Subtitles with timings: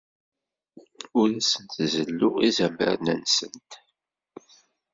[1.19, 3.71] Ur asent-zelluɣ izamaren-nsent.